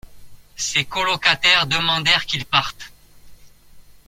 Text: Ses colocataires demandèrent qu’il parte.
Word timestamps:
Ses 0.55 0.83
colocataires 0.85 1.67
demandèrent 1.67 2.25
qu’il 2.25 2.43
parte. 2.45 2.91